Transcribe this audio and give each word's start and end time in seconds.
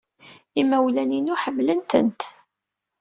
Imawlan-inu 0.61 1.35
ḥemmlen-tent. 1.43 2.21